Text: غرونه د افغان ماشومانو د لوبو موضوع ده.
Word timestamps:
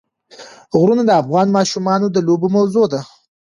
غرونه 0.79 1.03
د 1.05 1.11
افغان 1.21 1.47
ماشومانو 1.57 2.05
د 2.11 2.17
لوبو 2.27 2.47
موضوع 2.55 2.85
ده. 2.93 3.01